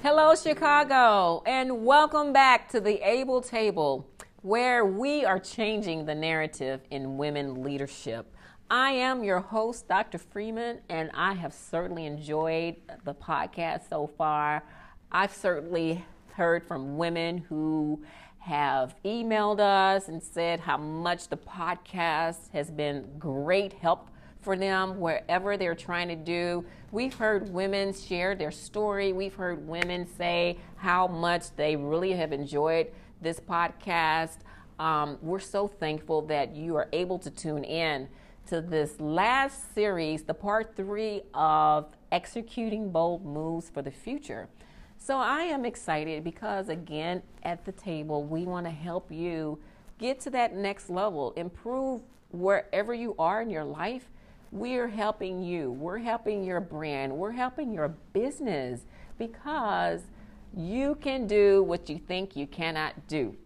[0.00, 4.08] Hello, Chicago, and welcome back to the Able Table,
[4.42, 8.32] where we are changing the narrative in women leadership.
[8.70, 10.18] I am your host, Dr.
[10.18, 14.62] Freeman, and I have certainly enjoyed the podcast so far.
[15.10, 16.04] I've certainly
[16.34, 18.04] heard from women who
[18.38, 25.00] have emailed us and said how much the podcast has been great help for them
[25.00, 26.64] wherever they're trying to do.
[26.90, 29.12] We've heard women share their story.
[29.12, 32.88] We've heard women say how much they really have enjoyed
[33.20, 34.38] this podcast.
[34.78, 38.08] Um, we're so thankful that you are able to tune in
[38.46, 44.48] to this last series, the part three of executing bold moves for the future.
[44.96, 49.58] So I am excited because, again, at the table, we want to help you
[49.98, 54.10] get to that next level, improve wherever you are in your life
[54.50, 55.70] we're helping you.
[55.72, 57.12] We're helping your brand.
[57.12, 58.80] We're helping your business
[59.18, 60.02] because
[60.56, 63.36] you can do what you think you cannot do.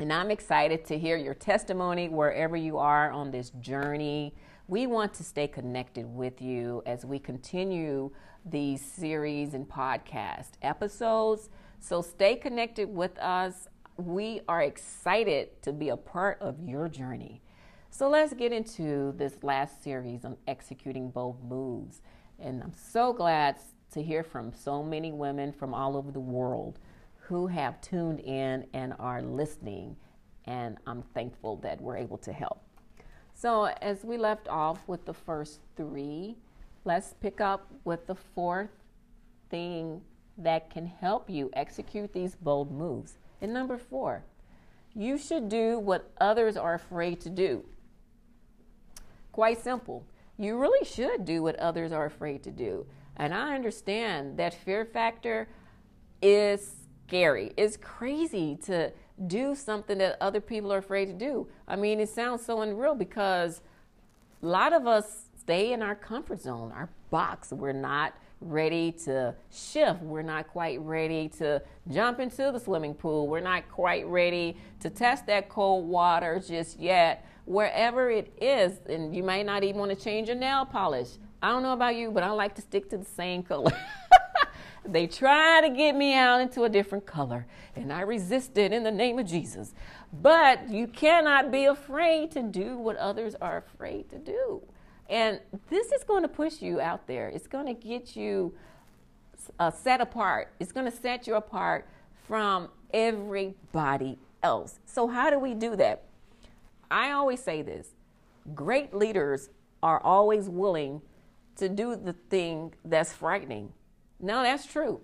[0.00, 4.34] And I'm excited to hear your testimony wherever you are on this journey.
[4.68, 8.10] We want to stay connected with you as we continue
[8.44, 11.50] these series and podcast episodes.
[11.80, 13.68] So stay connected with us.
[13.96, 17.42] We are excited to be a part of your journey.
[17.90, 22.02] So let's get into this last series on executing bold moves.
[22.38, 23.56] And I'm so glad
[23.92, 26.78] to hear from so many women from all over the world
[27.16, 29.96] who have tuned in and are listening.
[30.44, 32.62] And I'm thankful that we're able to help.
[33.34, 36.36] So, as we left off with the first three,
[36.84, 38.70] let's pick up with the fourth
[39.50, 40.00] thing
[40.36, 43.18] that can help you execute these bold moves.
[43.40, 44.24] And number four,
[44.94, 47.64] you should do what others are afraid to do.
[49.38, 50.04] Quite simple.
[50.36, 52.86] You really should do what others are afraid to do.
[53.18, 55.48] And I understand that fear factor
[56.20, 56.74] is
[57.06, 57.52] scary.
[57.56, 58.92] It's crazy to
[59.28, 61.46] do something that other people are afraid to do.
[61.68, 63.60] I mean, it sounds so unreal because
[64.42, 67.52] a lot of us stay in our comfort zone, our box.
[67.52, 70.02] We're not ready to shift.
[70.02, 73.26] We're not quite ready to jump into the swimming pool.
[73.26, 79.16] We're not quite ready to test that cold water just yet wherever it is, and
[79.16, 81.08] you might not even want to change your nail polish.
[81.42, 83.72] I don't know about you, but I like to stick to the same color.
[84.84, 88.90] they try to get me out into a different color, and I resisted in the
[88.90, 89.74] name of Jesus.
[90.12, 94.62] But you cannot be afraid to do what others are afraid to do.
[95.08, 97.28] And this is going to push you out there.
[97.28, 98.54] It's going to get you
[99.58, 100.52] uh, set apart.
[100.60, 101.88] It's going to set you apart
[102.26, 104.78] from everybody else.
[104.86, 106.04] So, how do we do that?
[106.90, 107.88] I always say this
[108.54, 109.50] great leaders
[109.82, 111.02] are always willing
[111.56, 113.72] to do the thing that's frightening.
[114.20, 115.00] No, that's true.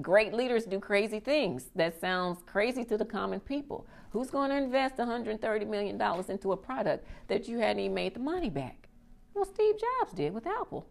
[0.00, 3.86] Great leaders do crazy things that sounds crazy to the common people.
[4.10, 8.20] Who's going to invest $130 million into a product that you hadn't even made the
[8.20, 8.77] money back?
[9.38, 10.84] Well, Steve Jobs did with Apple.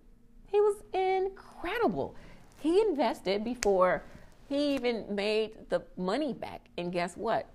[0.50, 2.16] He was incredible.
[2.62, 4.03] He invested before
[4.47, 6.69] he even made the money back.
[6.78, 7.50] And guess what?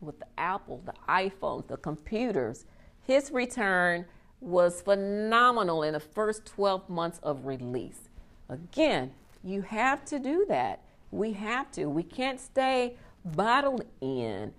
[0.00, 2.64] with the Apple, the iPhones, the computers,
[3.06, 4.06] his return
[4.40, 8.08] was phenomenal in the first 12 months of release.
[8.48, 9.12] Again,
[9.44, 10.80] you have to do that.
[11.10, 11.86] We have to.
[11.86, 14.52] We can't stay bottled in.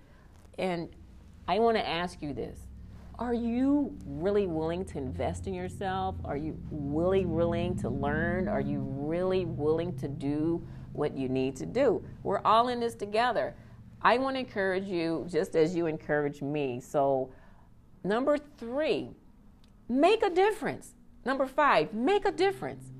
[0.58, 0.88] And
[1.48, 2.60] I want to ask you this
[3.22, 6.16] Are you really willing to invest in yourself?
[6.24, 8.48] Are you really willing to learn?
[8.48, 12.04] Are you really willing to do what you need to do?
[12.24, 13.54] We're all in this together.
[14.02, 16.80] I want to encourage you just as you encourage me.
[16.80, 17.32] So,
[18.02, 19.10] number three,
[19.88, 20.94] make a difference.
[21.24, 22.90] Number five, make a difference.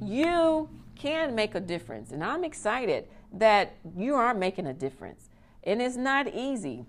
[0.00, 2.12] You can make a difference.
[2.12, 5.30] And I'm excited that you are making a difference.
[5.64, 6.86] And it's not easy.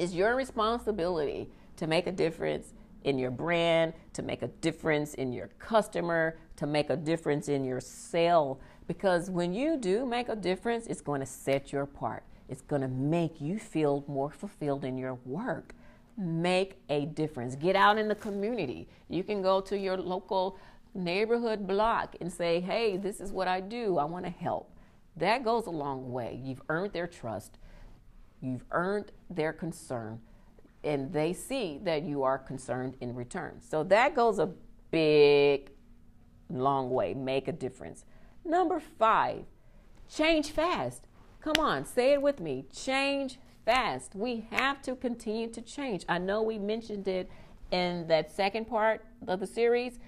[0.00, 2.72] It's your responsibility to make a difference
[3.04, 7.64] in your brand, to make a difference in your customer, to make a difference in
[7.64, 12.24] your sale because when you do make a difference, it's going to set you apart.
[12.48, 15.74] It's going to make you feel more fulfilled in your work.
[16.16, 17.54] Make a difference.
[17.54, 18.88] Get out in the community.
[19.08, 20.58] You can go to your local
[20.94, 23.98] neighborhood block and say, hey, this is what I do.
[23.98, 24.72] I want to help.
[25.18, 26.40] That goes a long way.
[26.42, 27.58] You've earned their trust,
[28.40, 30.20] you've earned their concern,
[30.82, 33.60] and they see that you are concerned in return.
[33.60, 34.50] So that goes a
[34.90, 35.70] big,
[36.48, 37.14] long way.
[37.14, 38.04] Make a difference.
[38.44, 39.44] Number five,
[40.08, 41.06] change fast.
[41.40, 42.66] Come on, say it with me.
[42.72, 44.14] Change fast.
[44.14, 46.04] We have to continue to change.
[46.08, 47.30] I know we mentioned it
[47.70, 49.98] in that second part of the series.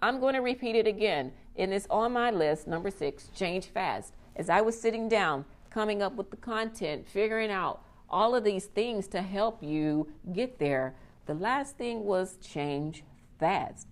[0.00, 1.32] I'm going to repeat it again.
[1.56, 4.14] And it's on my list, number six, change fast.
[4.36, 8.66] As I was sitting down, coming up with the content, figuring out all of these
[8.66, 10.94] things to help you get there,
[11.26, 13.04] the last thing was change
[13.38, 13.86] fast.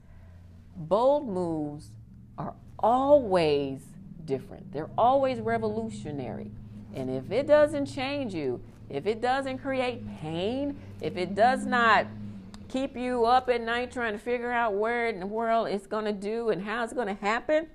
[0.77, 1.91] Bold moves
[2.37, 3.83] are always
[4.25, 6.51] different, they're always revolutionary.
[6.95, 12.07] And if it doesn't change you, if it doesn't create pain, if it does not
[12.69, 16.05] keep you up at night trying to figure out where in the world it's going
[16.05, 17.67] to do and how it's going to happen,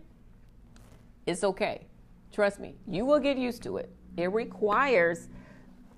[1.25, 1.87] it's okay.
[2.33, 3.89] Trust me, you will get used to it.
[4.17, 5.29] It requires,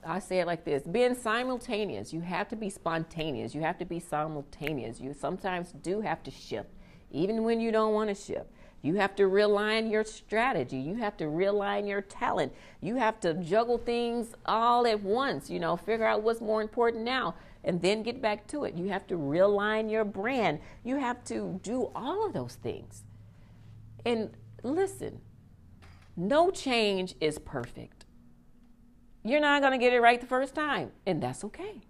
[0.06, 2.14] I say it like this being simultaneous.
[2.14, 3.56] You have to be spontaneous.
[3.56, 5.00] You have to be simultaneous.
[5.00, 6.70] You sometimes do have to shift,
[7.10, 8.48] even when you don't want to shift.
[8.82, 10.78] You have to realign your strategy.
[10.78, 12.54] You have to realign your talent.
[12.82, 17.04] You have to juggle things all at once, you know, figure out what's more important
[17.04, 17.34] now
[17.64, 18.76] and then get back to it.
[18.76, 20.60] You have to realign your brand.
[20.84, 23.04] You have to do all of those things.
[24.06, 24.30] And
[24.62, 25.20] listen,
[26.16, 28.06] no change is perfect.
[29.24, 31.82] You're not going to get it right the first time, and that's okay.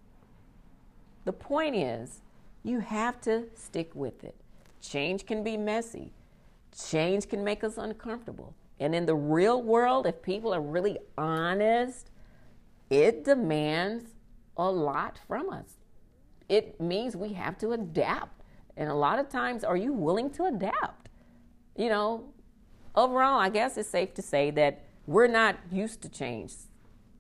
[1.25, 2.21] The point is,
[2.63, 4.35] you have to stick with it.
[4.81, 6.13] Change can be messy.
[6.89, 8.55] Change can make us uncomfortable.
[8.79, 12.09] And in the real world, if people are really honest,
[12.89, 14.15] it demands
[14.57, 15.77] a lot from us.
[16.47, 18.43] It means we have to adapt.
[18.77, 21.09] And a lot of times, are you willing to adapt?
[21.77, 22.33] You know,
[22.95, 26.53] overall, I guess it's safe to say that we're not used to change.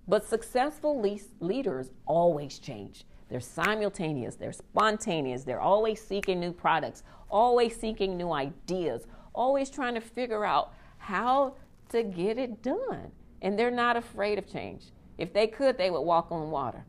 [0.07, 3.05] But successful le- leaders always change.
[3.29, 9.95] They're simultaneous, they're spontaneous, they're always seeking new products, always seeking new ideas, always trying
[9.95, 11.55] to figure out how
[11.89, 13.11] to get it done.
[13.41, 14.91] And they're not afraid of change.
[15.17, 16.85] If they could, they would walk on water.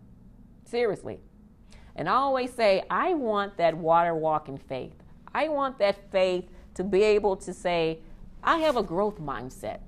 [0.64, 1.20] Seriously.
[1.94, 4.94] And I always say, I want that water walking faith.
[5.34, 6.44] I want that faith
[6.74, 8.00] to be able to say,
[8.46, 9.81] I have a growth mindset.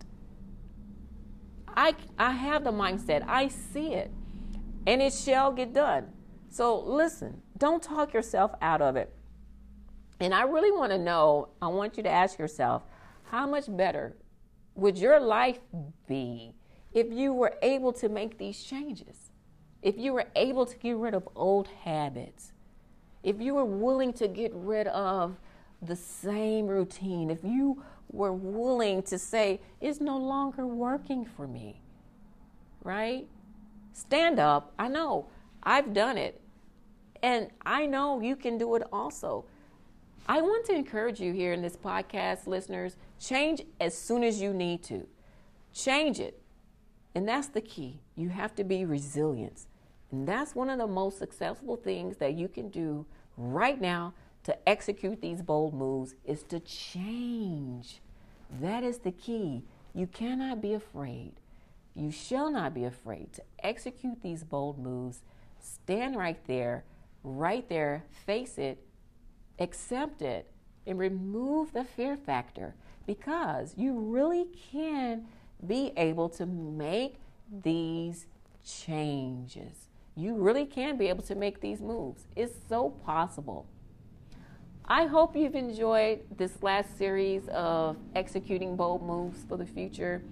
[1.68, 4.10] I, I have the mindset, I see it,
[4.84, 6.08] and it shall get done.
[6.50, 9.14] So listen, don't talk yourself out of it.
[10.18, 12.82] And I really want to know, I want you to ask yourself,
[13.30, 14.16] how much better
[14.74, 15.60] would your life
[16.08, 16.54] be
[16.92, 19.30] if you were able to make these changes?
[19.82, 22.52] If you were able to get rid of old habits?
[23.22, 25.36] If you were willing to get rid of
[25.80, 27.30] the same routine?
[27.30, 31.80] If you were willing to say, it's no longer working for me,
[32.82, 33.26] right?
[33.92, 34.72] Stand up.
[34.78, 35.26] I know
[35.62, 36.40] I've done it.
[37.22, 39.44] And I know you can do it also.
[40.28, 44.52] I want to encourage you here in this podcast, listeners, change as soon as you
[44.52, 45.06] need to.
[45.72, 46.40] Change it.
[47.14, 48.00] And that's the key.
[48.14, 49.66] You have to be resilient.
[50.12, 53.06] And that's one of the most successful things that you can do
[53.36, 54.14] right now
[54.44, 58.00] to execute these bold moves is to change.
[58.60, 59.64] That is the key.
[59.94, 61.32] You cannot be afraid.
[61.94, 65.22] You shall not be afraid to execute these bold moves.
[65.58, 66.84] Stand right there,
[67.24, 68.78] right there, face it,
[69.58, 70.50] accept it,
[70.86, 72.74] and remove the fear factor
[73.06, 75.26] because you really can
[75.66, 77.16] be able to make
[77.62, 78.26] these
[78.64, 79.88] changes.
[80.14, 82.26] You really can be able to make these moves.
[82.36, 83.66] It's so possible.
[84.90, 90.22] I hope you've enjoyed this last series of executing bold moves for the future.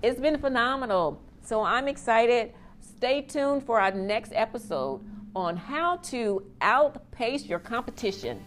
[0.00, 1.20] It's been phenomenal.
[1.42, 2.52] So I'm excited.
[2.80, 5.00] Stay tuned for our next episode
[5.34, 8.44] on how to outpace your competition.